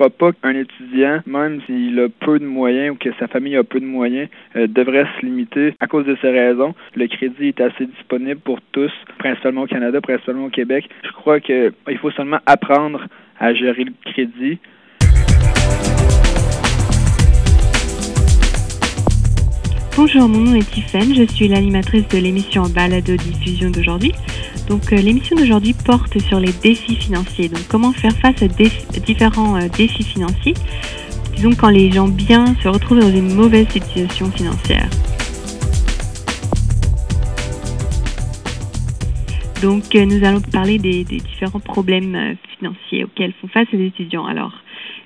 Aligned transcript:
crois 0.00 0.08
pas 0.08 0.32
qu'un 0.32 0.54
étudiant, 0.54 1.20
même 1.26 1.60
s'il 1.66 2.00
a 2.00 2.08
peu 2.08 2.38
de 2.38 2.46
moyens 2.46 2.94
ou 2.94 2.94
que 2.94 3.10
sa 3.18 3.26
famille 3.28 3.54
a 3.56 3.64
peu 3.64 3.80
de 3.80 3.84
moyens, 3.84 4.30
euh, 4.56 4.66
devrait 4.66 5.04
se 5.20 5.26
limiter 5.26 5.74
à 5.78 5.86
cause 5.86 6.06
de 6.06 6.16
ces 6.22 6.30
raisons. 6.30 6.74
Le 6.94 7.06
crédit 7.06 7.48
est 7.48 7.60
assez 7.60 7.84
disponible 7.84 8.40
pour 8.40 8.62
tous, 8.72 8.90
principalement 9.18 9.62
au 9.62 9.66
Canada, 9.66 10.00
principalement 10.00 10.46
au 10.46 10.48
Québec. 10.48 10.88
Je 11.04 11.12
crois 11.12 11.38
qu'il 11.38 11.98
faut 12.00 12.10
seulement 12.12 12.38
apprendre 12.46 13.08
à 13.38 13.52
gérer 13.52 13.84
le 13.84 13.92
crédit. 14.06 14.58
Bonjour, 20.02 20.30
mon 20.30 20.40
nom 20.40 20.54
est 20.54 20.70
Tiffany, 20.70 21.14
je 21.14 21.30
suis 21.30 21.46
l'animatrice 21.46 22.08
de 22.08 22.16
l'émission 22.16 22.62
Balado 22.70 23.16
Diffusion 23.16 23.68
d'aujourd'hui. 23.68 24.14
Donc 24.66 24.94
euh, 24.94 24.96
l'émission 24.96 25.36
d'aujourd'hui 25.36 25.74
porte 25.74 26.18
sur 26.20 26.40
les 26.40 26.54
défis 26.54 26.96
financiers. 26.96 27.50
Donc 27.50 27.68
comment 27.68 27.92
faire 27.92 28.16
face 28.16 28.42
à 28.42 28.48
différents 28.48 29.56
euh, 29.56 29.68
défis 29.68 30.02
financiers. 30.02 30.54
Disons 31.36 31.50
quand 31.50 31.68
les 31.68 31.92
gens 31.92 32.08
bien 32.08 32.46
se 32.62 32.68
retrouvent 32.68 33.00
dans 33.00 33.10
une 33.10 33.34
mauvaise 33.34 33.68
situation 33.68 34.30
financière. 34.30 34.88
Donc 39.60 39.94
euh, 39.94 40.06
nous 40.06 40.24
allons 40.24 40.40
parler 40.40 40.78
des, 40.78 41.04
des 41.04 41.18
différents 41.18 41.60
problèmes 41.60 42.38
financiers 42.56 43.04
auxquels 43.04 43.34
font 43.38 43.48
face 43.48 43.68
les 43.70 43.88
étudiants. 43.88 44.24
Alors 44.24 44.54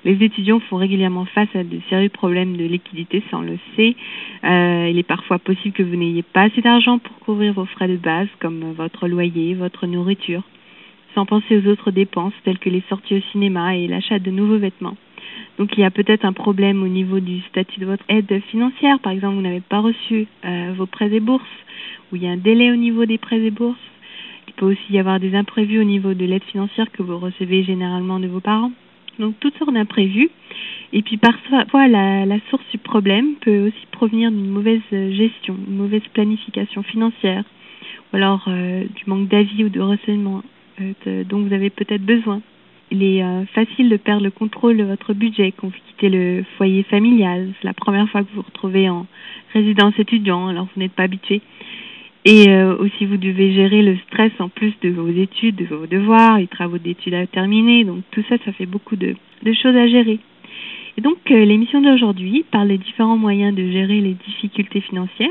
les 0.05 0.23
étudiants 0.23 0.59
font 0.59 0.77
régulièrement 0.77 1.25
face 1.25 1.53
à 1.55 1.63
de 1.63 1.79
sérieux 1.89 2.09
problèmes 2.09 2.55
de 2.55 2.63
liquidité, 2.63 3.23
ça 3.29 3.37
on 3.37 3.41
le 3.41 3.57
sait. 3.75 3.95
Euh, 4.43 4.87
il 4.89 4.99
est 4.99 5.03
parfois 5.03 5.39
possible 5.39 5.73
que 5.73 5.83
vous 5.83 5.95
n'ayez 5.95 6.21
pas 6.21 6.43
assez 6.43 6.61
d'argent 6.61 6.99
pour 6.99 7.17
couvrir 7.19 7.53
vos 7.53 7.65
frais 7.65 7.87
de 7.87 7.97
base, 7.97 8.27
comme 8.39 8.71
votre 8.73 9.07
loyer, 9.07 9.55
votre 9.55 9.87
nourriture, 9.87 10.43
sans 11.15 11.25
penser 11.25 11.57
aux 11.57 11.67
autres 11.69 11.89
dépenses 11.89 12.33
telles 12.43 12.59
que 12.59 12.69
les 12.69 12.83
sorties 12.87 13.15
au 13.15 13.21
cinéma 13.31 13.75
et 13.75 13.87
l'achat 13.87 14.19
de 14.19 14.29
nouveaux 14.29 14.59
vêtements. 14.59 14.95
Donc 15.57 15.75
il 15.75 15.79
y 15.79 15.83
a 15.83 15.91
peut-être 15.91 16.23
un 16.23 16.33
problème 16.33 16.83
au 16.83 16.87
niveau 16.87 17.19
du 17.19 17.41
statut 17.49 17.79
de 17.79 17.87
votre 17.87 18.03
aide 18.07 18.41
financière. 18.51 18.99
Par 18.99 19.11
exemple, 19.11 19.35
vous 19.35 19.41
n'avez 19.41 19.61
pas 19.61 19.79
reçu 19.79 20.27
euh, 20.45 20.73
vos 20.77 20.85
prêts 20.85 21.11
et 21.11 21.19
bourses, 21.19 21.43
ou 22.11 22.15
il 22.15 22.23
y 22.23 22.27
a 22.27 22.31
un 22.31 22.37
délai 22.37 22.71
au 22.71 22.75
niveau 22.75 23.05
des 23.05 23.17
prêts 23.17 23.41
et 23.41 23.51
bourses. 23.51 23.79
Il 24.47 24.53
peut 24.53 24.67
aussi 24.67 24.93
y 24.93 24.99
avoir 24.99 25.19
des 25.19 25.33
imprévus 25.33 25.79
au 25.79 25.83
niveau 25.83 26.13
de 26.13 26.25
l'aide 26.25 26.43
financière 26.43 26.91
que 26.91 27.01
vous 27.01 27.17
recevez 27.17 27.63
généralement 27.63 28.19
de 28.19 28.27
vos 28.27 28.39
parents. 28.39 28.71
Donc 29.19 29.35
toutes 29.39 29.57
sortes 29.57 29.73
d'imprévus. 29.73 30.29
Et 30.93 31.01
puis 31.01 31.17
parfois 31.17 31.87
la, 31.87 32.39
source 32.49 32.63
du 32.71 32.77
problème 32.77 33.35
peut 33.41 33.67
aussi 33.67 33.85
provenir 33.91 34.31
d'une 34.31 34.49
mauvaise 34.49 34.81
gestion, 34.91 35.55
une 35.67 35.77
mauvaise 35.77 36.03
planification 36.13 36.83
financière, 36.83 37.43
ou 38.11 38.17
alors 38.17 38.45
euh, 38.47 38.83
du 38.83 39.03
manque 39.07 39.27
d'avis 39.27 39.63
ou 39.65 39.69
de 39.69 39.81
renseignements 39.81 40.43
euh, 40.81 41.23
dont 41.23 41.41
vous 41.41 41.53
avez 41.53 41.69
peut-être 41.69 42.05
besoin. 42.05 42.41
Il 42.91 43.03
est 43.03 43.23
euh, 43.23 43.45
facile 43.47 43.89
de 43.89 43.97
perdre 43.97 44.23
le 44.23 44.31
contrôle 44.31 44.77
de 44.77 44.83
votre 44.83 45.13
budget 45.13 45.51
quand 45.57 45.67
vous 45.67 45.77
quittez 45.87 46.09
le 46.09 46.43
foyer 46.57 46.83
familial. 46.83 47.51
C'est 47.59 47.67
la 47.67 47.73
première 47.73 48.07
fois 48.09 48.21
que 48.21 48.27
vous 48.29 48.35
vous 48.35 48.41
retrouvez 48.43 48.89
en 48.89 49.07
résidence 49.53 49.97
étudiant, 49.97 50.47
alors 50.47 50.67
vous 50.73 50.81
n'êtes 50.81 50.93
pas 50.93 51.03
habitué. 51.03 51.41
Et 52.27 52.49
euh, 52.49 52.75
aussi, 52.77 53.05
vous 53.05 53.17
devez 53.17 53.53
gérer 53.53 53.83
le 53.83 53.97
stress 54.07 54.31
en 54.39 54.49
plus 54.49 54.73
de 54.81 54.89
vos 54.89 55.07
études, 55.09 55.57
de 55.57 55.65
vos 55.65 55.85
devoirs, 55.85 56.39
les 56.39 56.47
travaux 56.47 56.79
d'études 56.79 57.13
à 57.13 57.27
terminer. 57.27 57.83
Donc 57.83 58.03
tout 58.09 58.23
ça, 58.27 58.37
ça 58.43 58.51
fait 58.51 58.65
beaucoup 58.65 58.95
de, 58.95 59.15
de 59.43 59.53
choses 59.53 59.75
à 59.75 59.87
gérer. 59.87 60.19
Et 60.97 61.01
donc 61.01 61.17
euh, 61.29 61.45
l'émission 61.45 61.81
d'aujourd'hui 61.81 62.43
parle 62.49 62.69
des 62.69 62.79
différents 62.79 63.17
moyens 63.17 63.53
de 63.53 63.69
gérer 63.69 64.01
les 64.01 64.13
difficultés 64.13 64.81
financières 64.81 65.29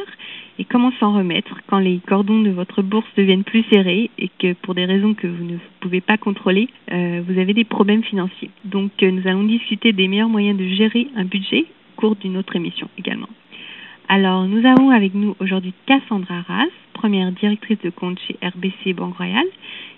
et 0.59 0.64
comment 0.64 0.92
s'en 1.01 1.14
remettre 1.14 1.59
quand 1.67 1.78
les 1.78 2.01
cordons 2.06 2.42
de 2.42 2.51
votre 2.51 2.83
bourse 2.83 3.08
deviennent 3.17 3.45
plus 3.45 3.64
serrés 3.73 4.11
et 4.19 4.31
que 4.39 4.53
pour 4.53 4.75
des 4.75 4.84
raisons 4.84 5.14
que 5.14 5.27
vous 5.27 5.45
ne 5.45 5.56
pouvez 5.81 6.01
pas 6.01 6.17
contrôler, 6.17 6.69
euh, 6.92 7.23
vous 7.27 7.41
avez 7.41 7.55
des 7.55 7.64
problèmes 7.64 8.05
financiers. 8.05 8.51
Donc 8.64 8.92
nous 9.03 9.27
allons 9.27 9.45
discuter 9.45 9.92
des 9.92 10.06
meilleurs 10.06 10.29
moyens 10.29 10.56
de 10.56 10.69
gérer 10.69 11.08
un 11.17 11.25
budget 11.25 11.64
au 11.97 12.01
cours 12.01 12.14
d'une 12.17 12.36
autre 12.36 12.55
émission 12.55 12.89
également. 12.98 13.29
Alors, 14.08 14.47
nous 14.47 14.67
avons 14.67 14.91
avec 14.91 15.14
nous 15.14 15.34
aujourd'hui 15.41 15.73
Cassandra 15.86 16.42
Ras, 16.42 16.67
première 16.95 17.30
directrice 17.33 17.79
de 17.83 17.91
compte 17.91 18.18
chez 18.20 18.36
RBC 18.42 18.95
Banque 18.95 19.17
Royale, 19.17 19.48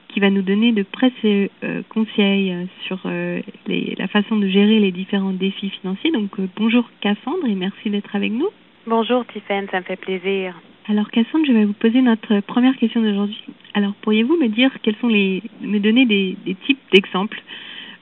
qui 0.09 0.21
va 0.21 0.31
nous 0.31 0.43
donner 0.43 0.73
de 0.73 0.83
précieux 0.83 1.51
euh, 1.63 1.83
conseils 1.91 2.51
euh, 2.51 2.65
sur 2.87 2.99
euh, 3.05 3.41
les, 3.67 3.95
la 3.99 4.09
façon 4.09 4.37
de 4.37 4.49
gérer 4.49 4.81
les 4.81 4.91
différents 4.91 5.33
défis 5.33 5.69
financiers. 5.69 6.11
Donc, 6.11 6.31
bonjour 6.57 6.89
Cassandra 7.01 7.49
et 7.49 7.55
merci 7.55 7.91
d'être 7.91 8.17
avec 8.17 8.33
nous. 8.33 8.49
Bonjour 8.87 9.27
Tiffany, 9.27 9.67
ça 9.71 9.81
me 9.81 9.85
fait 9.85 10.01
plaisir. 10.01 10.55
Alors 10.89 11.11
Cassandra, 11.11 11.47
je 11.47 11.53
vais 11.53 11.65
vous 11.67 11.75
poser 11.75 12.01
notre 12.01 12.41
première 12.41 12.77
question 12.77 13.03
d'aujourd'hui. 13.03 13.43
Alors, 13.75 13.93
pourriez-vous 14.03 14.39
me 14.39 14.49
dire 14.49 14.71
quels 14.83 14.97
sont 14.97 15.09
les, 15.09 15.43
me 15.61 15.79
donner 15.81 16.07
des, 16.07 16.37
des 16.47 16.55
types 16.55 16.81
d'exemples 16.93 17.43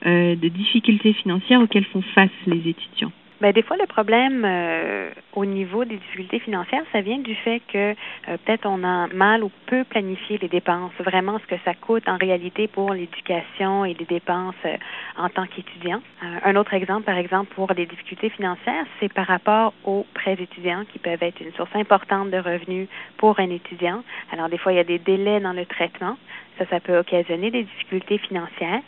de 0.05 0.47
difficultés 0.49 1.13
financières 1.13 1.61
auxquelles 1.61 1.85
font 1.85 2.03
face 2.13 2.29
les 2.45 2.69
étudiants? 2.69 3.11
Ben, 3.41 3.51
des 3.51 3.63
fois, 3.63 3.75
le 3.77 3.85
problème 3.85 4.43
euh, 4.45 5.09
au 5.33 5.45
niveau 5.45 5.83
des 5.83 5.97
difficultés 5.97 6.39
financières, 6.39 6.83
ça 6.93 7.01
vient 7.01 7.17
du 7.17 7.35
fait 7.35 7.61
que 7.71 7.91
euh, 7.91 8.37
peut-être 8.45 8.65
on 8.65 8.81
a 8.83 9.07
mal 9.07 9.43
ou 9.43 9.51
peu 9.65 9.83
planifié 9.83 10.37
les 10.37 10.47
dépenses, 10.47 10.93
vraiment 10.99 11.37
ce 11.39 11.45
que 11.45 11.59
ça 11.65 11.73
coûte 11.73 12.07
en 12.07 12.15
réalité 12.15 12.67
pour 12.67 12.93
l'éducation 12.93 13.83
et 13.83 13.93
les 13.93 14.05
dépenses 14.05 14.55
euh, 14.65 14.77
en 15.17 15.27
tant 15.29 15.45
qu'étudiant. 15.47 16.01
un 16.21 16.55
autre 16.55 16.73
exemple, 16.73 17.03
par 17.03 17.17
exemple, 17.17 17.53
pour 17.53 17.71
les 17.73 17.85
difficultés 17.85 18.29
financières, 18.29 18.85
c'est 18.99 19.11
par 19.11 19.27
rapport 19.27 19.73
aux 19.83 20.05
prêts 20.13 20.37
étudiants 20.39 20.83
qui 20.91 20.99
peuvent 20.99 21.21
être 21.21 21.41
une 21.41 21.51
source 21.53 21.75
importante 21.75 22.31
de 22.31 22.37
revenus 22.37 22.87
pour 23.17 23.39
un 23.39 23.49
étudiant. 23.49 24.03
Alors, 24.31 24.47
des 24.47 24.57
fois, 24.57 24.71
il 24.71 24.75
y 24.75 24.79
a 24.79 24.85
des 24.85 24.99
délais 24.99 25.41
dans 25.41 25.53
le 25.53 25.65
traitement. 25.65 26.17
Ça, 26.57 26.65
ça 26.69 26.79
peut 26.79 26.97
occasionner 26.97 27.51
des 27.51 27.63
difficultés 27.63 28.17
financières. 28.17 28.81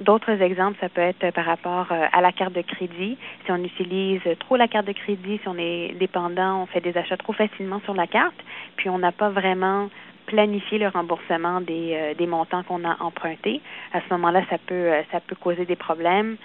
D'autres 0.00 0.42
exemples, 0.42 0.76
ça 0.80 0.88
peut 0.88 1.00
être 1.00 1.30
par 1.32 1.44
rapport 1.44 1.86
euh, 1.92 2.06
à 2.12 2.20
la 2.20 2.32
carte 2.32 2.52
de 2.52 2.62
crédit. 2.62 3.16
Si 3.44 3.52
on 3.52 3.62
utilise 3.62 4.22
trop 4.40 4.56
la 4.56 4.66
carte 4.66 4.86
de 4.86 4.92
crédit, 4.92 5.38
si 5.40 5.48
on 5.48 5.56
est 5.56 5.94
dépendant, 6.00 6.62
on 6.62 6.66
fait 6.66 6.80
des 6.80 6.96
achats 6.98 7.16
trop 7.16 7.32
facilement 7.32 7.80
sur 7.84 7.94
la 7.94 8.08
carte, 8.08 8.34
puis 8.76 8.88
on 8.88 8.98
n'a 8.98 9.12
pas 9.12 9.30
vraiment 9.30 9.88
planifié 10.26 10.78
le 10.78 10.88
remboursement 10.88 11.60
des, 11.60 11.92
euh, 11.94 12.14
des 12.14 12.26
montants 12.26 12.64
qu'on 12.64 12.82
a 12.84 12.96
empruntés. 13.00 13.60
À 13.92 14.00
ce 14.00 14.12
moment-là, 14.14 14.42
ça 14.50 14.58
peut 14.58 14.74
euh, 14.74 15.02
ça 15.12 15.20
peut 15.20 15.36
causer 15.36 15.64
des 15.64 15.76
problèmes. 15.76 16.36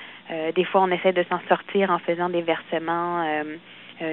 des 0.55 0.63
fois, 0.65 0.81
on 0.81 0.91
essaie 0.91 1.13
de 1.13 1.23
s'en 1.23 1.39
sortir 1.47 1.89
en 1.89 1.97
faisant 1.97 2.29
des 2.29 2.43
versements 2.43 3.25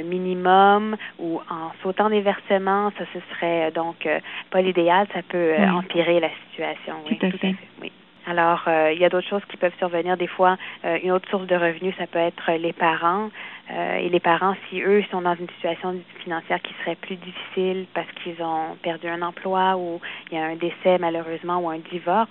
minimum 0.04 0.96
ou 1.18 1.40
en 1.50 1.72
sautant 1.82 2.08
des 2.08 2.22
versements. 2.22 2.90
Ça, 2.96 3.04
ce 3.12 3.20
serait 3.30 3.70
donc 3.72 4.08
pas 4.50 4.62
l'idéal. 4.62 5.06
Ça 5.12 5.20
peut 5.28 5.52
empirer 5.58 6.20
la 6.20 6.30
situation. 6.46 6.94
oui, 7.06 7.18
tout 7.18 7.26
à 7.26 7.30
fait. 7.32 7.54
Oui. 7.82 7.92
Alors, 8.26 8.64
euh, 8.66 8.92
il 8.92 9.00
y 9.00 9.04
a 9.04 9.08
d'autres 9.08 9.28
choses 9.28 9.44
qui 9.48 9.56
peuvent 9.56 9.76
survenir. 9.78 10.16
Des 10.16 10.26
fois, 10.26 10.56
euh, 10.84 10.98
une 11.02 11.12
autre 11.12 11.28
source 11.30 11.46
de 11.46 11.54
revenus, 11.54 11.94
ça 11.96 12.08
peut 12.08 12.18
être 12.18 12.50
les 12.52 12.72
parents. 12.72 13.30
Euh, 13.70 13.96
et 13.96 14.08
les 14.08 14.20
parents, 14.20 14.54
si 14.68 14.80
eux 14.82 15.04
sont 15.10 15.22
dans 15.22 15.36
une 15.36 15.48
situation 15.50 15.94
financière 16.24 16.60
qui 16.60 16.74
serait 16.80 16.96
plus 16.96 17.16
difficile 17.16 17.86
parce 17.94 18.10
qu'ils 18.22 18.42
ont 18.42 18.76
perdu 18.82 19.06
un 19.06 19.22
emploi 19.22 19.76
ou 19.76 20.00
il 20.30 20.38
y 20.38 20.40
a 20.40 20.44
un 20.44 20.56
décès 20.56 20.98
malheureusement 20.98 21.58
ou 21.58 21.70
un 21.70 21.78
divorce, 21.78 22.28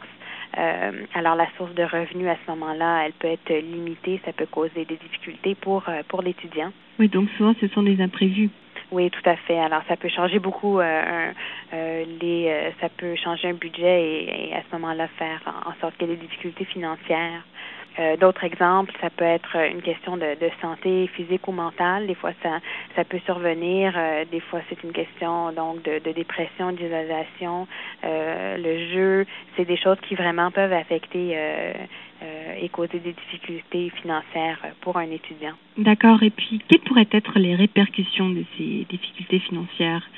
alors 1.13 1.35
la 1.35 1.47
source 1.57 1.73
de 1.73 1.83
revenus 1.83 2.29
à 2.29 2.37
ce 2.45 2.51
moment-là, 2.51 3.05
elle 3.05 3.11
peut 3.11 3.27
être 3.27 3.49
limitée, 3.53 4.21
ça 4.23 4.31
peut 4.31 4.45
causer 4.45 4.85
des 4.85 4.95
difficultés 4.95 5.53
pour 5.55 5.83
pour 6.07 6.21
l'étudiant. 6.21 6.71
Oui, 6.97 7.09
donc 7.09 7.27
souvent 7.35 7.53
ce 7.59 7.67
sont 7.67 7.83
des 7.83 8.01
imprévus. 8.01 8.49
Oui, 8.95 9.11
tout 9.11 9.29
à 9.29 9.35
fait. 9.35 9.59
Alors, 9.59 9.81
ça 9.89 9.97
peut 9.97 10.07
changer 10.07 10.39
beaucoup. 10.39 10.79
Euh, 10.79 11.31
euh, 11.73 12.05
les, 12.21 12.47
euh, 12.47 12.69
ça 12.79 12.87
peut 12.87 13.13
changer 13.17 13.49
un 13.49 13.53
budget 13.53 14.23
et, 14.23 14.53
à 14.53 14.61
ce 14.61 14.73
moment-là 14.77 15.09
faire 15.19 15.41
en, 15.65 15.73
sorte 15.81 15.97
qu'il 15.97 16.07
y 16.07 16.13
ait 16.13 16.15
des 16.15 16.21
difficultés 16.21 16.63
financières. 16.63 17.43
D'autres 18.19 18.43
exemples, 18.43 18.91
ça 18.99 19.09
peut 19.09 19.23
être 19.23 19.55
une 19.71 19.81
question 19.81 20.17
de, 20.17 20.35
santé 20.61 21.07
physique 21.15 21.47
ou 21.47 21.53
mentale. 21.53 22.07
Des 22.07 22.15
fois, 22.15 22.31
ça, 22.43 22.59
ça 22.93 23.05
peut 23.05 23.19
survenir. 23.25 23.93
des 24.29 24.41
fois, 24.41 24.59
c'est 24.67 24.83
une 24.83 24.91
question 24.91 25.53
donc 25.53 25.81
de, 25.83 25.99
de 25.99 26.11
dépression, 26.11 26.73
d'isolation. 26.73 27.67
le 28.03 28.93
jeu, 28.93 29.25
c'est 29.55 29.63
des 29.63 29.77
choses 29.77 29.97
qui 30.09 30.15
vraiment 30.15 30.51
peuvent 30.51 30.73
affecter 30.73 31.37
euh, 31.37 31.73
et 32.61 32.69
causer 32.69 32.99
des 32.99 33.13
difficultés 33.13 33.89
financières 34.01 34.59
pour 34.81 34.97
un 34.97 35.09
étudiant. 35.11 35.55
D'accord. 35.77 36.23
Et 36.23 36.29
puis, 36.29 36.61
quelles 36.67 36.81
pourraient 36.81 37.07
être 37.11 37.37
les 37.39 37.55
répercussions 37.55 38.29
de 38.29 38.43
ces 38.57 38.85
difficultés 38.89 39.39
financières? 39.39 40.09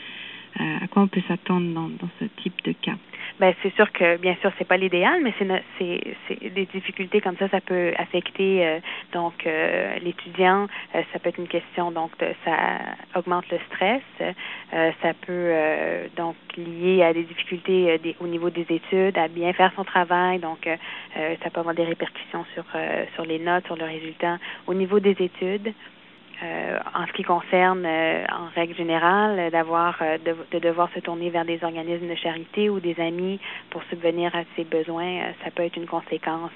Euh, 0.60 0.84
À 0.84 0.88
quoi 0.88 1.04
on 1.04 1.08
peut 1.08 1.22
s'attendre 1.28 1.74
dans, 1.74 1.90
dans 1.90 2.10
ce 2.20 2.26
type 2.42 2.64
de 2.64 2.74
ben 3.40 3.54
c'est 3.62 3.74
sûr 3.76 3.92
que 3.92 4.18
bien 4.18 4.36
sûr 4.42 4.52
c'est 4.58 4.68
pas 4.68 4.78
l'idéal, 4.78 5.20
mais 5.22 5.34
c'est 5.40 6.18
c'est 6.28 6.50
des 6.50 6.66
difficultés 6.66 7.22
comme 7.22 7.38
ça, 7.38 7.48
ça 7.50 7.62
peut 7.62 7.94
affecter 7.98 8.66
euh, 8.66 8.80
donc 9.14 9.46
euh, 9.46 9.98
l'étudiant. 10.00 10.68
Euh, 10.96 11.02
ça 11.14 11.20
peut 11.20 11.30
être 11.30 11.38
une 11.38 11.48
question 11.48 11.92
donc 11.92 12.18
de, 12.20 12.28
ça 12.44 12.56
augmente 13.16 13.46
le 13.52 13.60
stress. 13.68 14.02
ça 15.02 15.14
peut 15.26 15.54
donc 16.16 16.36
lier 16.58 17.04
à 17.04 17.14
des 17.14 17.24
difficultés 17.24 17.98
des, 18.00 18.16
au 18.20 18.28
niveau 18.28 18.50
des 18.50 18.66
études, 18.70 19.18
à 19.18 19.28
bien 19.28 19.54
faire 19.54 19.72
son 19.76 19.84
travail. 19.84 20.40
Donc 20.40 20.68
ça 21.16 21.50
peut 21.50 21.60
avoir 21.60 21.76
des 21.76 21.84
répercussions 21.84 22.46
sur 22.54 22.66
sur 23.16 23.26
les 23.26 23.40
notes, 23.40 23.66
sur 23.66 23.76
le 23.76 23.86
résultat. 23.86 24.38
Au 24.66 24.74
niveau 24.74 25.00
des 25.00 25.16
études, 25.20 25.74
euh, 26.44 26.80
en 26.94 27.08
ce 27.08 27.14
qui 27.14 27.24
concerne, 27.24 27.84
euh, 27.86 28.26
en 28.32 28.48
règle 28.56 28.76
générale, 28.76 29.50
d'avoir 29.52 29.98
euh, 30.02 30.18
de, 30.20 30.36
de, 30.52 30.60
devoir 30.60 30.90
se 30.94 31.00
tourner 31.00 31.30
vers 31.30 31.46
des 31.46 31.64
organismes 31.64 32.08
de 32.08 32.16
charité 32.16 32.70
ou 32.70 32.80
des 32.80 33.00
amis 33.00 33.40
pour 33.70 33.84
subvenir 33.90 34.36
à 34.36 34.44
ses 34.56 34.64
besoins, 34.64 35.34
ça 35.44 35.52
peut 35.52 35.64
être 35.64 35.78
une 35.78 35.88
conséquence 35.88 36.52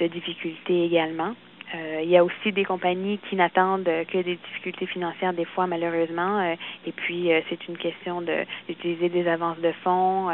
de 0.00 0.06
difficultés 0.06 0.84
également. 0.84 1.34
Euh, 1.74 2.00
il 2.02 2.10
y 2.10 2.16
a 2.18 2.24
aussi 2.24 2.52
des 2.52 2.64
compagnies 2.64 3.18
qui 3.30 3.36
n'attendent 3.36 3.84
que 3.84 4.18
des 4.18 4.36
difficultés 4.36 4.86
financières 4.86 5.32
des 5.32 5.46
fois 5.46 5.66
malheureusement 5.66 6.40
euh, 6.40 6.54
et 6.86 6.92
puis 6.92 7.32
euh, 7.32 7.40
c'est 7.48 7.66
une 7.66 7.78
question 7.78 8.20
de 8.20 8.44
d'utiliser 8.68 9.08
des 9.08 9.26
avances 9.26 9.58
de 9.58 9.72
fonds 9.82 10.28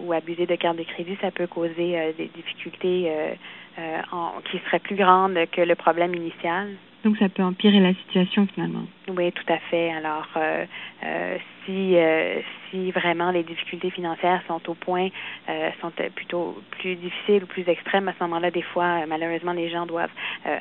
ou 0.00 0.12
abuser 0.12 0.46
de 0.46 0.54
carte 0.56 0.76
de 0.76 0.82
crédit 0.82 1.16
ça 1.20 1.30
peut 1.30 1.46
causer 1.46 2.12
des 2.16 2.26
difficultés 2.34 3.10
en, 4.12 4.32
qui 4.50 4.58
seraient 4.66 4.80
plus 4.80 4.96
grandes 4.96 5.38
que 5.50 5.60
le 5.60 5.74
problème 5.74 6.14
initial. 6.14 6.68
Donc 7.04 7.16
ça 7.18 7.28
peut 7.28 7.42
empirer 7.42 7.80
la 7.80 7.94
situation 7.94 8.46
finalement. 8.54 8.84
Oui, 9.08 9.32
tout 9.32 9.52
à 9.52 9.58
fait. 9.70 9.90
Alors 9.90 10.28
euh, 10.36 10.64
euh, 11.04 11.36
si 11.64 11.96
euh, 11.96 12.40
si 12.70 12.92
vraiment 12.92 13.32
les 13.32 13.42
difficultés 13.42 13.90
financières 13.90 14.40
sont 14.46 14.60
au 14.68 14.74
point 14.74 15.08
sont 15.80 15.92
plutôt 16.14 16.62
plus 16.78 16.94
difficiles 16.94 17.44
ou 17.44 17.46
plus 17.46 17.68
extrêmes 17.68 18.08
à 18.08 18.12
ce 18.12 18.22
moment-là, 18.24 18.50
des 18.50 18.62
fois 18.62 19.04
malheureusement 19.06 19.52
les 19.52 19.68
gens 19.68 19.86
doivent 19.86 20.12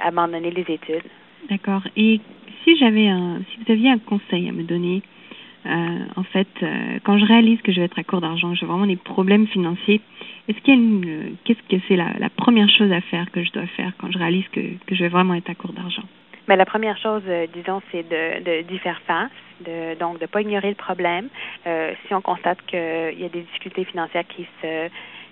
abandonner 0.04 0.52
les 0.52 0.62
études. 0.62 1.04
D'accord. 1.50 1.84
Et 1.96 2.20
si 2.64 2.78
j'avais 2.78 3.08
un 3.08 3.40
si 3.50 3.60
vous 3.64 3.72
aviez 3.72 3.92
un 3.92 4.00
conseil 4.00 4.50
à 4.50 4.52
me 4.52 4.64
donner 4.64 5.04
en 5.64 6.24
fait, 6.24 6.48
quand 7.04 7.20
je 7.20 7.26
réalise 7.26 7.62
que 7.62 7.72
je 7.72 7.80
vais 7.80 7.86
être 7.86 8.00
à 8.00 8.04
court 8.04 8.22
d'argent, 8.22 8.56
j'ai 8.56 8.66
vraiment 8.66 8.88
des 8.88 8.96
problèmes 8.96 9.46
financiers, 9.46 10.02
est-ce 10.48 10.58
qu'il 10.62 10.74
y 10.74 10.78
a 10.78 10.80
une, 10.80 11.36
qu'est-ce 11.44 11.62
que 11.70 11.82
c'est 11.88 11.96
la, 11.96 12.14
la, 12.18 12.30
première 12.30 12.68
chose 12.68 12.92
à 12.92 13.00
faire 13.02 13.30
que 13.32 13.44
je 13.44 13.52
dois 13.52 13.68
faire 13.68 13.94
quand 14.00 14.12
je 14.12 14.18
réalise 14.18 14.48
que, 14.52 14.60
que 14.88 14.96
je 14.96 15.04
vais 15.04 15.10
vraiment 15.10 15.36
être 15.36 15.52
à 15.52 15.56
court 15.56 15.74
d'argent? 15.74 16.04
Mais 16.52 16.58
la 16.58 16.66
première 16.66 16.98
chose, 16.98 17.24
euh, 17.30 17.48
disons, 17.54 17.82
c'est 17.94 18.04
de 18.04 18.64
d'y 18.64 18.78
faire 18.80 19.00
face, 19.08 19.32
de, 19.62 19.98
donc 19.98 20.20
de 20.20 20.26
pas 20.26 20.42
ignorer 20.42 20.68
le 20.68 20.76
problème. 20.76 21.30
Euh, 21.66 21.94
si 22.06 22.14
on 22.14 22.20
constate 22.20 22.62
qu'il 22.66 23.18
y 23.18 23.24
a 23.24 23.30
des 23.30 23.44
difficultés 23.44 23.86
financières 23.86 24.28
qui 24.28 24.46
se 24.62 24.90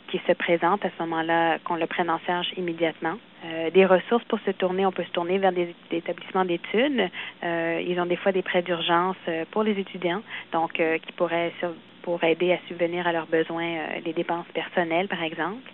qui 0.10 0.20
se 0.28 0.34
présentent 0.34 0.84
à 0.86 0.90
ce 0.90 1.04
moment-là, 1.04 1.60
qu'on 1.66 1.76
le 1.76 1.88
prenne 1.88 2.10
en 2.10 2.20
charge 2.20 2.48
immédiatement. 2.58 3.16
Euh, 3.46 3.70
des 3.70 3.86
ressources 3.86 4.24
pour 4.26 4.40
se 4.40 4.52
tourner, 4.52 4.86
on 4.86 4.92
peut 4.92 5.04
se 5.04 5.12
tourner 5.12 5.38
vers 5.38 5.52
des, 5.52 5.74
établissements 5.92 6.46
d'études. 6.46 7.10
Euh, 7.44 7.84
ils 7.88 8.00
ont 8.00 8.06
des 8.06 8.18
fois 8.18 8.32
des 8.32 8.42
prêts 8.42 8.62
d'urgence 8.62 9.16
euh, 9.28 9.46
pour 9.52 9.64
les 9.64 9.80
étudiants, 9.80 10.22
donc 10.52 10.80
euh, 10.80 10.98
qui 10.98 11.12
pourraient 11.14 11.54
pour 12.02 12.24
aider 12.24 12.54
à 12.54 12.58
subvenir 12.68 13.06
à 13.06 13.12
leurs 13.12 13.28
besoins, 13.28 14.00
les 14.06 14.14
dépenses 14.14 14.48
personnelles, 14.54 15.10
par 15.10 15.22
exemple. 15.22 15.70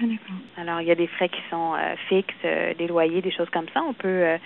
Ah, 0.00 0.60
Alors, 0.60 0.80
il 0.80 0.86
y 0.86 0.90
a 0.90 0.94
des 0.94 1.08
frais 1.08 1.28
qui 1.28 1.40
sont 1.50 1.74
fixes, 2.08 2.34
des 2.42 2.86
loyers, 2.86 3.20
des 3.20 3.32
choses 3.32 3.50
comme 3.50 3.66
ça. 3.74 3.82
On 3.82 3.94
peut 3.94 4.38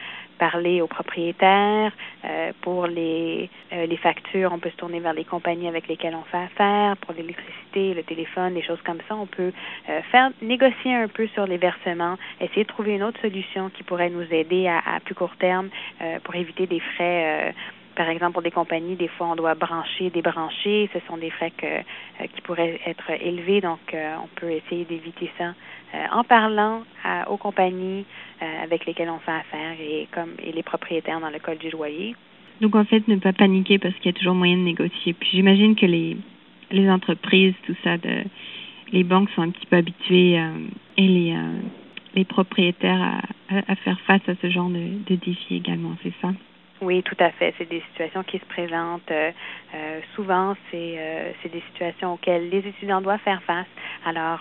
parler 0.50 0.80
aux 0.80 0.88
propriétaires. 0.88 1.92
Euh, 2.24 2.52
pour 2.62 2.88
les, 2.88 3.48
euh, 3.72 3.86
les 3.86 3.96
factures, 3.96 4.50
on 4.52 4.58
peut 4.58 4.70
se 4.70 4.76
tourner 4.76 4.98
vers 4.98 5.12
les 5.12 5.24
compagnies 5.24 5.68
avec 5.68 5.86
lesquelles 5.86 6.16
on 6.16 6.24
fait 6.24 6.44
affaire. 6.50 6.96
Pour 6.96 7.14
l'électricité, 7.14 7.94
le 7.94 8.02
téléphone, 8.02 8.54
des 8.54 8.62
choses 8.62 8.82
comme 8.84 8.98
ça, 9.08 9.14
on 9.14 9.26
peut 9.26 9.52
euh, 9.88 10.02
faire 10.10 10.30
négocier 10.40 10.94
un 10.94 11.06
peu 11.06 11.28
sur 11.28 11.46
les 11.46 11.58
versements, 11.58 12.16
essayer 12.40 12.64
de 12.64 12.68
trouver 12.68 12.94
une 12.94 13.04
autre 13.04 13.20
solution 13.20 13.70
qui 13.70 13.84
pourrait 13.84 14.10
nous 14.10 14.26
aider 14.32 14.66
à, 14.66 14.78
à 14.96 14.98
plus 14.98 15.14
court 15.14 15.36
terme 15.38 15.68
pour 16.24 16.34
éviter 16.34 16.66
des 16.66 16.80
frais 16.80 17.54
par 17.94 18.08
exemple, 18.08 18.32
pour 18.32 18.42
des 18.42 18.50
compagnies, 18.50 18.96
des 18.96 19.08
fois, 19.08 19.28
on 19.28 19.36
doit 19.36 19.54
brancher, 19.54 20.10
débrancher. 20.10 20.88
Ce 20.92 20.98
sont 21.06 21.16
des 21.16 21.30
frais 21.30 21.52
euh, 21.62 21.80
qui 22.34 22.40
pourraient 22.42 22.80
être 22.86 23.10
élevés, 23.10 23.60
donc 23.60 23.80
euh, 23.92 24.14
on 24.22 24.28
peut 24.40 24.50
essayer 24.50 24.84
d'éviter 24.84 25.30
ça 25.38 25.54
euh, 25.94 26.06
en 26.12 26.24
parlant 26.24 26.82
aux 27.28 27.36
compagnies 27.36 28.04
avec 28.62 28.86
lesquelles 28.86 29.10
on 29.10 29.18
fait 29.18 29.32
affaire 29.32 29.76
et 29.80 30.08
comme 30.12 30.30
et 30.42 30.52
les 30.52 30.62
propriétaires 30.62 31.20
dans 31.20 31.30
le 31.30 31.38
code 31.38 31.58
du 31.58 31.70
loyer. 31.70 32.14
Donc 32.60 32.74
en 32.74 32.84
fait, 32.84 33.06
ne 33.08 33.16
pas 33.16 33.32
paniquer 33.32 33.78
parce 33.78 33.94
qu'il 33.96 34.06
y 34.06 34.08
a 34.08 34.12
toujours 34.12 34.34
moyen 34.34 34.56
de 34.56 34.62
négocier. 34.62 35.12
Puis 35.12 35.28
j'imagine 35.32 35.74
que 35.74 35.86
les 35.86 36.16
les 36.70 36.88
entreprises, 36.88 37.54
tout 37.66 37.74
ça, 37.84 37.98
de, 37.98 38.24
les 38.92 39.04
banques 39.04 39.30
sont 39.30 39.42
un 39.42 39.50
petit 39.50 39.66
peu 39.66 39.76
habituées 39.76 40.40
et 40.96 41.06
les 41.06 41.36
les 42.14 42.24
propriétaires 42.24 43.20
à, 43.50 43.56
à, 43.70 43.76
faire 43.76 44.00
face 44.06 44.26
à 44.28 44.34
ce 44.40 44.48
genre 44.50 44.68
de, 44.68 44.88
de 45.06 45.16
défis 45.16 45.56
également, 45.56 45.96
c'est 46.02 46.12
ça? 46.20 46.32
Oui, 46.82 47.02
tout 47.04 47.16
à 47.20 47.30
fait. 47.30 47.54
C'est 47.58 47.68
des 47.68 47.80
situations 47.90 48.24
qui 48.24 48.38
se 48.38 48.44
présentent. 48.44 49.10
Euh, 49.10 49.30
euh, 49.74 50.00
souvent, 50.16 50.54
c'est 50.70 50.94
euh, 50.98 51.32
c'est 51.42 51.52
des 51.52 51.62
situations 51.72 52.14
auxquelles 52.14 52.48
les 52.50 52.58
étudiants 52.58 53.00
doivent 53.00 53.20
faire 53.20 53.42
face. 53.44 53.68
Alors, 54.04 54.40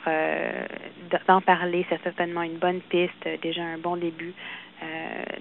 d'en 1.28 1.42
parler, 1.42 1.86
c'est 1.88 2.02
certainement 2.02 2.42
une 2.42 2.58
bonne 2.58 2.82
piste, 2.82 3.30
déjà 3.42 3.64
un 3.64 3.78
bon 3.78 3.96
début. 3.96 4.34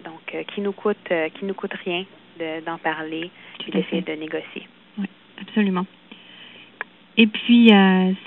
donc, 0.04 0.44
qui 0.48 0.60
nous 0.60 0.72
coûte, 0.72 1.10
qui 1.34 1.44
nous 1.46 1.54
coûte 1.54 1.72
rien 1.84 2.04
d'en 2.66 2.76
parler 2.76 3.30
et 3.66 3.70
d'essayer 3.70 4.02
de 4.02 4.12
négocier. 4.12 4.68
Oui, 4.98 5.06
absolument. 5.40 5.86
Et 7.16 7.26
puis, 7.26 7.70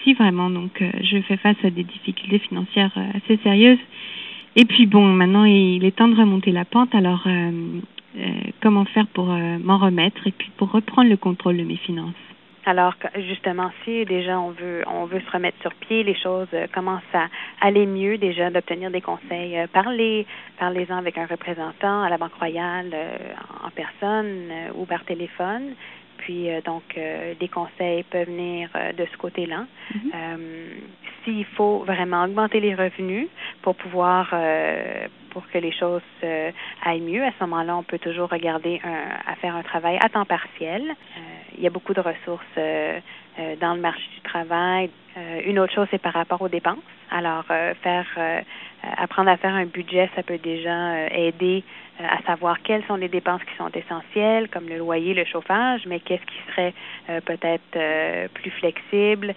si 0.04 0.14
vraiment, 0.16 0.50
donc, 0.50 0.84
je 1.02 1.22
fais 1.22 1.38
face 1.38 1.64
à 1.64 1.70
des 1.70 1.84
difficultés 1.84 2.40
financières 2.40 2.96
assez 3.14 3.38
sérieuses, 3.44 3.86
et 4.56 4.66
puis 4.66 4.86
bon, 4.86 5.06
maintenant 5.06 5.46
il 5.46 5.84
est 5.84 5.96
temps 5.96 6.08
de 6.08 6.16
remonter 6.16 6.52
la 6.52 6.66
pente. 6.66 6.94
Alors, 6.94 7.24
euh, 7.26 7.80
comment 8.62 8.86
faire 8.86 9.08
pour 9.08 9.30
euh, 9.32 9.58
m'en 9.60 9.78
remettre 9.78 10.26
et 10.28 10.32
puis 10.32 10.52
pour 10.58 10.72
reprendre 10.72 11.10
le 11.10 11.18
contrôle 11.18 11.58
de 11.58 11.64
mes 11.64 11.78
finances. 11.78 12.14
Alors 12.66 12.94
justement, 13.28 13.72
si 13.84 14.06
déjà 14.06 14.40
on 14.40 14.52
veut 14.52 14.84
on 14.88 15.06
veut 15.06 15.20
se 15.20 15.32
remettre 15.32 15.60
sur 15.62 15.74
pied, 15.74 16.04
les 16.04 16.16
choses 16.16 16.48
euh, 16.54 16.68
commencent 16.74 17.04
à 17.14 17.28
aller 17.60 17.86
mieux 17.86 18.18
déjà 18.18 18.50
d'obtenir 18.50 18.90
des 18.90 19.02
conseils. 19.02 19.58
parlez 19.74 20.26
parlez-en 20.60 20.98
avec 20.98 21.18
un 21.18 21.26
représentant 21.26 22.04
à 22.04 22.10
la 22.10 22.18
Banque 22.18 22.36
Royale 22.36 22.96
en 23.64 23.70
personne 23.72 24.50
ou 24.76 24.86
par 24.86 25.04
téléphone. 25.04 25.74
Puis 26.18 26.48
donc 26.64 26.84
des 26.96 27.50
conseils 27.50 28.04
peuvent 28.04 28.28
venir 28.28 28.70
de 28.98 29.06
ce 29.12 29.18
côté-là. 29.18 29.66
Mm-hmm. 29.94 30.38
S'il 31.24 31.46
faut 31.46 31.80
vraiment 31.80 32.24
augmenter 32.24 32.60
les 32.60 32.76
revenus 32.76 33.28
pour 33.62 33.76
pouvoir 33.76 34.34
pour 35.34 35.48
que 35.50 35.58
les 35.58 35.72
choses 35.72 36.02
euh, 36.24 36.52
aillent 36.86 37.02
mieux. 37.02 37.24
À 37.24 37.32
ce 37.32 37.44
moment-là, 37.44 37.76
on 37.76 37.84
peut 37.84 38.00
toujours 38.00 38.30
regarder 38.30 38.80
un, 38.84 39.32
à 39.32 39.36
faire 39.36 39.56
un 39.56 39.64
travail 39.64 39.98
à 40.02 40.08
temps 40.08 40.26
partiel. 40.26 40.84
Euh, 40.90 41.20
il 41.58 41.64
y 41.64 41.68
a 41.68 41.72
beaucoup 41.72 41.94
de 41.94 42.02
ressources 42.02 42.56
euh, 42.58 43.00
dans 43.60 43.74
le 43.74 43.82
marché 43.82 44.08
du 44.16 44.22
travail. 44.22 44.90
une 45.46 45.60
autre 45.60 45.74
chose, 45.74 45.88
c'est 45.92 46.02
par 46.02 46.14
rapport 46.14 46.42
aux 46.42 46.50
dépenses. 46.50 46.78
Alors, 47.12 47.46
faire 47.82 48.06
apprendre 48.98 49.30
à 49.30 49.38
faire 49.38 49.54
un 49.54 49.66
budget, 49.66 50.10
ça 50.16 50.24
peut 50.24 50.38
déjà 50.38 51.08
aider 51.10 51.64
à 52.00 52.22
savoir 52.24 52.62
quelles 52.64 52.84
sont 52.86 52.96
les 52.96 53.08
dépenses 53.08 53.44
qui 53.44 53.56
sont 53.56 53.70
essentielles, 53.70 54.50
comme 54.50 54.68
le 54.68 54.78
loyer, 54.78 55.14
le 55.14 55.26
chauffage, 55.26 55.86
mais 55.86 56.00
qu'est-ce 56.00 56.26
qui 56.26 56.38
serait 56.52 56.74
peut-être 57.26 58.30
plus 58.34 58.52
flexible, 58.52 59.36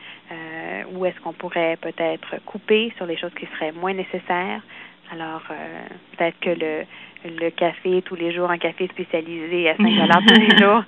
ou 0.92 1.04
est-ce 1.04 1.20
qu'on 1.20 1.34
pourrait 1.34 1.76
peut-être 1.76 2.36
couper 2.46 2.92
sur 2.96 3.04
les 3.06 3.16
choses 3.16 3.34
qui 3.34 3.46
seraient 3.46 3.72
moins 3.72 3.92
nécessaires. 3.92 4.62
Alors, 5.12 5.42
euh, 5.50 5.86
peut-être 6.16 6.38
que 6.40 6.50
le, 6.50 6.84
le 7.40 7.50
café 7.50 8.02
tous 8.02 8.16
les 8.16 8.32
jours, 8.32 8.50
un 8.50 8.58
café 8.58 8.88
spécialisé 8.88 9.68
à 9.70 9.76
5 9.76 9.84
dollars 9.84 10.22
tous 10.26 10.40
les 10.40 10.58
jours, 10.62 10.82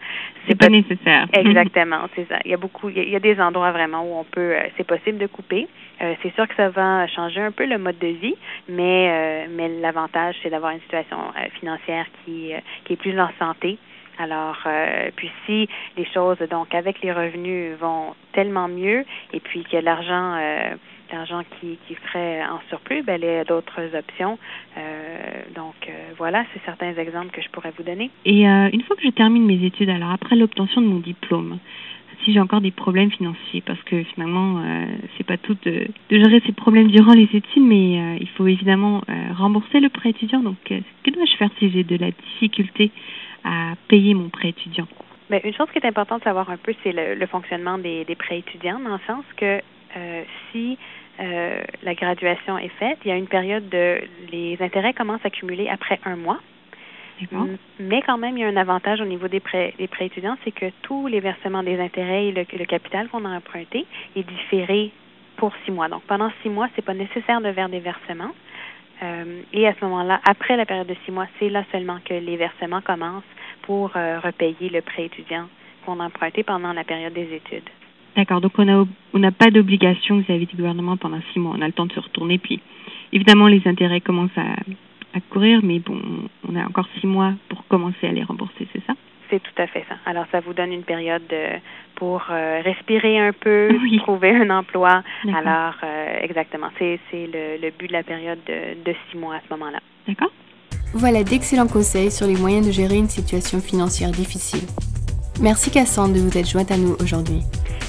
c'est 0.46 0.58
pas, 0.58 0.68
nécessaire. 0.68 1.26
Exactement, 1.32 2.08
c'est 2.14 2.26
ça. 2.28 2.38
Il 2.44 2.50
y 2.50 2.54
a 2.54 2.56
beaucoup, 2.56 2.88
il 2.88 3.08
y 3.08 3.16
a 3.16 3.20
des 3.20 3.40
endroits 3.40 3.72
vraiment 3.72 4.02
où 4.02 4.18
on 4.18 4.24
peut, 4.24 4.56
euh, 4.56 4.62
c'est 4.76 4.86
possible 4.86 5.18
de 5.18 5.26
couper. 5.26 5.68
Euh, 6.00 6.14
c'est 6.22 6.34
sûr 6.34 6.46
que 6.48 6.54
ça 6.54 6.68
va 6.68 7.06
changer 7.08 7.40
un 7.40 7.52
peu 7.52 7.66
le 7.66 7.78
mode 7.78 7.98
de 7.98 8.08
vie, 8.08 8.36
mais 8.68 9.46
mais 9.50 9.68
l'avantage 9.80 10.36
c'est 10.42 10.50
d'avoir 10.50 10.70
une 10.70 10.80
situation 10.80 11.16
financière 11.58 12.06
qui 12.24 12.52
qui 12.84 12.92
est 12.92 12.96
plus 12.96 13.18
en 13.18 13.28
santé. 13.38 13.78
Alors, 14.18 14.56
puis 15.16 15.30
si 15.46 15.68
les 15.96 16.04
choses, 16.06 16.38
donc 16.50 16.74
avec 16.74 17.00
les 17.02 17.12
revenus, 17.12 17.76
vont 17.78 18.14
tellement 18.32 18.68
mieux, 18.68 19.04
et 19.32 19.40
puis 19.40 19.64
que 19.64 19.76
l'argent 19.76 20.36
l'argent 21.12 21.42
qui, 21.58 21.78
qui 21.86 21.96
serait 22.06 22.42
en 22.44 22.60
surplus, 22.68 23.02
ben, 23.02 23.20
il 23.20 23.26
y 23.26 23.28
a 23.28 23.44
d'autres 23.44 23.96
options. 23.96 24.38
Euh, 24.76 25.42
donc 25.54 25.74
euh, 25.88 25.92
voilà, 26.16 26.44
c'est 26.52 26.60
certains 26.64 26.94
exemples 26.94 27.30
que 27.30 27.42
je 27.42 27.48
pourrais 27.48 27.72
vous 27.76 27.82
donner. 27.82 28.10
Et 28.24 28.48
euh, 28.48 28.70
une 28.72 28.82
fois 28.82 28.96
que 28.96 29.02
je 29.02 29.10
termine 29.10 29.44
mes 29.44 29.64
études, 29.64 29.90
alors 29.90 30.10
après 30.10 30.36
l'obtention 30.36 30.80
de 30.80 30.86
mon 30.86 30.98
diplôme, 30.98 31.58
si 32.24 32.32
j'ai 32.32 32.40
encore 32.40 32.60
des 32.60 32.72
problèmes 32.72 33.10
financiers, 33.10 33.62
parce 33.64 33.80
que 33.82 34.02
finalement, 34.02 34.60
euh, 34.60 34.86
c'est 35.16 35.26
pas 35.26 35.36
tout 35.36 35.56
de, 35.64 35.86
de, 36.10 36.16
gérer 36.16 36.42
ces 36.46 36.52
problèmes 36.52 36.88
durant 36.88 37.12
les 37.12 37.28
études, 37.32 37.62
mais 37.62 38.00
euh, 38.00 38.16
il 38.20 38.28
faut 38.30 38.46
évidemment 38.46 39.02
euh, 39.08 39.32
rembourser 39.34 39.78
le 39.78 39.88
prêt 39.88 40.10
étudiant. 40.10 40.40
Donc, 40.40 40.56
que 40.64 41.10
dois-je 41.10 41.36
faire 41.36 41.50
si 41.58 41.70
j'ai 41.70 41.84
de 41.84 41.96
la 41.96 42.10
difficulté 42.10 42.90
à 43.44 43.74
payer 43.88 44.14
mon 44.14 44.28
prêt 44.28 44.48
étudiant? 44.50 44.86
Bien, 45.30 45.40
une 45.44 45.54
chose 45.54 45.68
qui 45.72 45.78
est 45.78 45.86
importante 45.86 46.20
de 46.20 46.24
savoir 46.24 46.48
un 46.50 46.56
peu, 46.56 46.74
c'est 46.82 46.92
le, 46.92 47.14
le, 47.14 47.26
fonctionnement 47.26 47.78
des, 47.78 48.04
des 48.04 48.14
prêts 48.14 48.38
étudiants, 48.38 48.78
dans 48.80 48.94
le 48.94 49.00
sens 49.06 49.24
que 49.36 49.60
euh, 49.96 50.22
si 50.50 50.78
euh, 51.20 51.62
la 51.82 51.94
graduation 51.94 52.58
est 52.58 52.72
faite, 52.78 52.98
il 53.04 53.08
y 53.08 53.12
a 53.12 53.16
une 53.16 53.26
période 53.26 53.68
de 53.68 54.00
les 54.30 54.56
intérêts 54.60 54.94
commencent 54.94 55.24
à 55.24 55.30
cumuler 55.30 55.68
après 55.68 55.98
un 56.04 56.16
mois. 56.16 56.40
Mais 57.80 58.00
quand 58.02 58.16
même, 58.16 58.36
il 58.36 58.42
y 58.42 58.44
a 58.44 58.46
un 58.46 58.56
avantage 58.56 59.00
au 59.00 59.04
niveau 59.04 59.26
des 59.26 59.40
prêts, 59.40 59.74
des 59.76 59.88
prêts 59.88 60.06
étudiants, 60.06 60.36
c'est 60.44 60.52
que 60.52 60.66
tous 60.82 61.08
les 61.08 61.18
versements 61.18 61.64
des 61.64 61.80
intérêts 61.80 62.26
et 62.26 62.32
le, 62.32 62.46
le 62.56 62.64
capital 62.64 63.08
qu'on 63.08 63.24
a 63.24 63.30
emprunté 63.30 63.86
est 64.14 64.22
différé 64.22 64.92
pour 65.36 65.52
six 65.64 65.72
mois. 65.72 65.88
Donc 65.88 66.02
pendant 66.02 66.30
six 66.42 66.48
mois, 66.48 66.68
c'est 66.76 66.84
pas 66.84 66.94
nécessaire 66.94 67.40
de 67.40 67.52
faire 67.52 67.68
des 67.68 67.80
versements. 67.80 68.30
Euh, 69.02 69.42
et 69.52 69.66
à 69.66 69.74
ce 69.74 69.84
moment-là, 69.84 70.20
après 70.28 70.56
la 70.56 70.66
période 70.66 70.86
de 70.86 70.96
six 71.04 71.12
mois, 71.12 71.26
c'est 71.38 71.48
là 71.48 71.64
seulement 71.70 71.98
que 72.04 72.14
les 72.14 72.36
versements 72.36 72.80
commencent 72.80 73.22
pour 73.62 73.92
euh, 73.96 74.18
repayer 74.20 74.70
le 74.70 74.80
prêt 74.82 75.04
étudiant 75.04 75.46
qu'on 75.84 76.00
a 76.00 76.06
emprunté 76.06 76.42
pendant 76.42 76.72
la 76.72 76.84
période 76.84 77.12
des 77.12 77.32
études. 77.34 77.68
D'accord, 78.16 78.40
donc 78.40 78.52
on 78.58 78.88
on 79.14 79.18
n'a 79.18 79.30
pas 79.30 79.50
d'obligation 79.50 80.18
vis-à-vis 80.18 80.46
du 80.46 80.56
gouvernement 80.56 80.96
pendant 80.96 81.20
six 81.32 81.38
mois. 81.38 81.54
On 81.56 81.62
a 81.62 81.66
le 81.66 81.72
temps 81.72 81.86
de 81.86 81.92
se 81.92 82.00
retourner, 82.00 82.38
puis 82.38 82.60
évidemment 83.12 83.46
les 83.46 83.62
intérêts 83.66 84.00
commencent 84.00 84.36
à 84.36 84.56
à 85.14 85.20
courir, 85.20 85.60
mais 85.62 85.78
bon, 85.78 85.98
on 86.46 86.56
a 86.56 86.64
encore 86.64 86.86
six 87.00 87.06
mois 87.06 87.32
pour 87.48 87.66
commencer 87.66 88.06
à 88.06 88.12
les 88.12 88.22
rembourser, 88.22 88.66
c'est 88.72 88.84
ça? 88.86 88.94
C'est 89.30 89.42
tout 89.42 89.62
à 89.62 89.66
fait 89.66 89.84
ça. 89.88 89.96
Alors, 90.06 90.24
ça 90.32 90.40
vous 90.40 90.54
donne 90.54 90.72
une 90.72 90.84
période 90.84 91.34
pour 91.96 92.22
respirer 92.22 93.18
un 93.18 93.32
peu, 93.32 93.68
trouver 93.98 94.30
un 94.30 94.48
emploi. 94.48 95.02
Alors, 95.34 95.74
exactement, 96.22 96.68
c'est 96.78 96.98
le, 97.12 97.56
le, 97.60 97.70
but 97.70 97.88
de 97.88 97.92
la 97.92 98.02
période 98.02 98.38
de, 98.46 98.82
de 98.84 98.94
six 99.10 99.16
mois 99.16 99.36
à 99.36 99.40
ce 99.46 99.54
moment-là. 99.54 99.80
D'accord. 100.06 100.30
Voilà 100.94 101.22
d'excellents 101.22 101.66
conseils 101.66 102.10
sur 102.10 102.26
les 102.26 102.36
moyens 102.36 102.66
de 102.66 102.72
gérer 102.72 102.96
une 102.96 103.08
situation 103.08 103.60
financière 103.60 104.10
difficile. 104.10 104.66
Merci 105.40 105.70
Cassandre 105.70 106.14
de 106.14 106.20
vous 106.20 106.36
être 106.36 106.48
jointe 106.48 106.70
à 106.70 106.76
nous 106.76 106.96
aujourd'hui. 107.00 107.42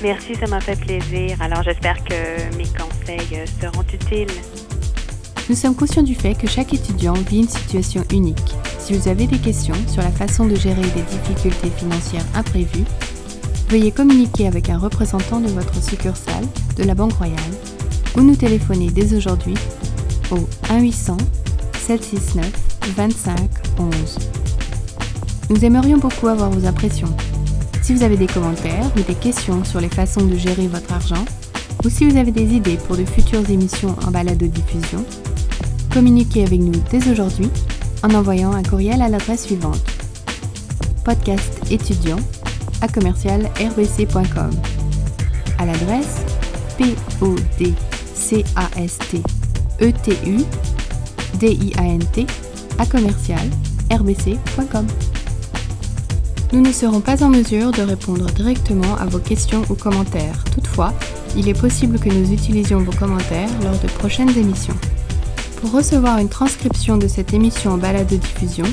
Merci, 0.03 0.35
ça 0.35 0.47
m'a 0.47 0.59
fait 0.59 0.79
plaisir. 0.79 1.41
Alors 1.41 1.63
j'espère 1.63 2.03
que 2.03 2.57
mes 2.57 2.65
conseils 2.65 3.39
euh, 3.39 3.45
seront 3.45 3.83
utiles. 3.83 4.27
Nous 5.49 5.55
sommes 5.55 5.75
conscients 5.75 6.03
du 6.03 6.13
fait 6.13 6.35
que 6.35 6.47
chaque 6.47 6.73
étudiant 6.73 7.13
vit 7.13 7.39
une 7.39 7.47
situation 7.47 8.03
unique. 8.11 8.53
Si 8.77 8.93
vous 8.93 9.07
avez 9.07 9.25
des 9.25 9.39
questions 9.39 9.75
sur 9.87 10.03
la 10.03 10.11
façon 10.11 10.45
de 10.45 10.55
gérer 10.55 10.81
des 10.81 11.01
difficultés 11.01 11.69
financières 11.71 12.25
imprévues, 12.35 12.85
veuillez 13.69 13.91
communiquer 13.91 14.45
avec 14.45 14.69
un 14.69 14.77
représentant 14.77 15.39
de 15.39 15.47
votre 15.47 15.81
succursale 15.81 16.45
de 16.77 16.83
la 16.83 16.93
Banque 16.93 17.13
Royale 17.13 17.35
ou 18.17 18.21
nous 18.21 18.35
téléphoner 18.35 18.89
dès 18.89 19.15
aujourd'hui 19.15 19.55
au 20.31 20.47
1 20.69 20.81
800 20.81 21.17
769 21.79 22.51
25 22.95 23.37
11. 23.79 24.17
Nous 25.49 25.65
aimerions 25.65 25.97
beaucoup 25.97 26.27
avoir 26.27 26.49
vos 26.49 26.65
impressions. 26.65 27.13
Si 27.81 27.93
vous 27.93 28.03
avez 28.03 28.17
des 28.17 28.27
commentaires 28.27 28.85
ou 28.95 29.01
des 29.01 29.15
questions 29.15 29.63
sur 29.63 29.81
les 29.81 29.89
façons 29.89 30.25
de 30.25 30.35
gérer 30.35 30.67
votre 30.67 30.93
argent, 30.93 31.25
ou 31.83 31.89
si 31.89 32.07
vous 32.07 32.17
avez 32.17 32.31
des 32.31 32.53
idées 32.53 32.77
pour 32.87 32.97
de 32.97 33.05
futures 33.05 33.49
émissions 33.49 33.95
en 34.05 34.11
balado-diffusion, 34.11 35.03
communiquez 35.91 36.43
avec 36.43 36.59
nous 36.59 36.79
dès 36.91 37.09
aujourd'hui 37.09 37.49
en 38.03 38.13
envoyant 38.13 38.51
un 38.51 38.63
courriel 38.63 39.01
à 39.01 39.09
l'adresse 39.09 39.45
suivante 39.45 39.81
podcast 41.03 41.59
étudiant 41.71 42.19
à 42.81 42.87
commercial 42.87 43.49
rbc.com 43.59 44.51
à 45.57 45.65
l'adresse 45.65 46.21
p 46.77 46.95
o 48.19 48.19
d 48.19 48.21
c 48.21 48.43
a 48.55 48.69
s 48.75 48.97
t 49.09 49.23
e 49.81 49.93
à 52.77 52.85
commercial 52.85 53.49
rbc.com. 53.91 54.85
Nous 56.51 56.61
ne 56.61 56.71
serons 56.71 57.01
pas 57.01 57.23
en 57.23 57.29
mesure 57.29 57.71
de 57.71 57.81
répondre 57.81 58.25
directement 58.31 58.95
à 58.97 59.05
vos 59.05 59.19
questions 59.19 59.61
ou 59.69 59.75
commentaires. 59.75 60.43
Toutefois, 60.53 60.93
il 61.35 61.47
est 61.47 61.59
possible 61.59 61.99
que 61.99 62.09
nous 62.09 62.31
utilisions 62.31 62.79
vos 62.79 62.91
commentaires 62.91 63.51
lors 63.63 63.79
de 63.79 63.87
prochaines 63.87 64.35
émissions. 64.37 64.75
Pour 65.61 65.71
recevoir 65.71 66.19
une 66.19 66.29
transcription 66.29 66.97
de 66.97 67.07
cette 67.07 67.33
émission 67.33 67.71
en 67.73 67.77
balade 67.77 68.07
de 68.07 68.17
diffusion, 68.17 68.65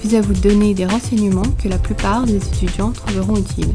vise 0.03 0.15
à 0.15 0.21
vous 0.21 0.33
donner 0.33 0.75
des 0.75 0.87
renseignements 0.87 1.43
que 1.63 1.69
la 1.69 1.79
plupart 1.79 2.25
des 2.25 2.37
étudiants 2.37 2.93
trouveront 2.93 3.37
utiles. 3.37 3.75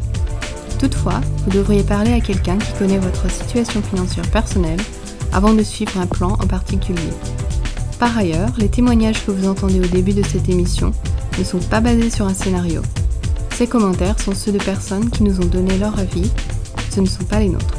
Toutefois, 0.79 1.21
vous 1.45 1.51
devriez 1.51 1.83
parler 1.83 2.13
à 2.13 2.19
quelqu'un 2.19 2.57
qui 2.57 2.73
connaît 2.73 2.97
votre 2.97 3.29
situation 3.29 3.81
financière 3.81 4.29
personnelle 4.31 4.79
avant 5.31 5.53
de 5.53 5.63
suivre 5.63 5.97
un 5.99 6.07
plan 6.07 6.33
en 6.33 6.47
particulier. 6.47 7.13
Par 7.99 8.17
ailleurs, 8.17 8.49
les 8.57 8.69
témoignages 8.69 9.25
que 9.25 9.31
vous 9.31 9.47
entendez 9.47 9.79
au 9.79 9.87
début 9.87 10.13
de 10.13 10.23
cette 10.23 10.49
émission 10.49 10.91
ne 11.37 11.43
sont 11.43 11.59
pas 11.59 11.81
basés 11.81 12.09
sur 12.09 12.25
un 12.25 12.33
scénario. 12.33 12.81
Ces 13.51 13.67
commentaires 13.67 14.19
sont 14.19 14.33
ceux 14.33 14.51
de 14.51 14.57
personnes 14.57 15.09
qui 15.09 15.23
nous 15.23 15.39
ont 15.41 15.45
donné 15.45 15.77
leur 15.77 15.97
avis, 15.99 16.31
ce 16.89 17.01
ne 17.01 17.05
sont 17.05 17.25
pas 17.25 17.39
les 17.39 17.49
nôtres. 17.49 17.78